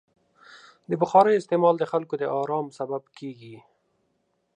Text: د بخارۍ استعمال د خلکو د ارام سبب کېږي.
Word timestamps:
د 0.89 0.91
بخارۍ 1.01 1.33
استعمال 1.37 1.75
د 1.79 1.83
خلکو 1.91 2.13
د 2.17 2.23
ارام 2.39 2.65
سبب 2.79 3.03
کېږي. 3.17 3.57